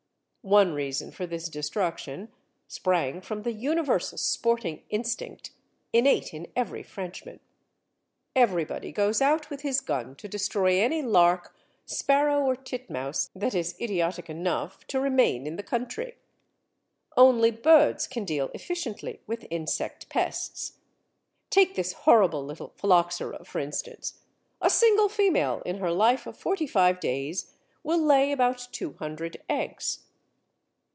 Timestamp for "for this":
1.11-1.49